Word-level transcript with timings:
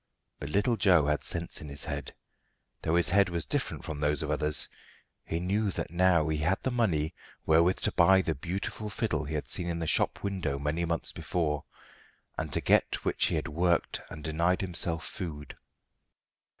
But 0.39 0.49
little 0.49 0.77
Joe 0.77 1.05
had 1.05 1.23
sense 1.23 1.61
in 1.61 1.69
his 1.69 1.83
head, 1.83 2.15
though 2.81 2.95
his 2.95 3.09
head 3.09 3.29
was 3.29 3.45
different 3.45 3.83
from 3.85 3.99
those 3.99 4.23
of 4.23 4.31
others; 4.31 4.67
he 5.23 5.39
knew 5.39 5.69
that 5.73 5.91
now 5.91 6.27
he 6.29 6.39
had 6.39 6.57
the 6.63 6.71
money 6.71 7.13
wherewith 7.45 7.75
to 7.81 7.91
buy 7.91 8.23
the 8.23 8.33
beautiful 8.33 8.89
fiddle 8.89 9.25
he 9.25 9.35
had 9.35 9.47
seen 9.47 9.67
in 9.69 9.77
the 9.77 9.85
shop 9.85 10.23
window 10.23 10.57
many 10.57 10.85
months 10.85 11.11
before, 11.11 11.65
and 12.35 12.51
to 12.51 12.61
get 12.61 13.05
which 13.05 13.25
he 13.27 13.35
had 13.35 13.47
worked 13.49 14.01
and 14.09 14.23
denied 14.23 14.61
himself 14.61 15.05
food. 15.05 15.55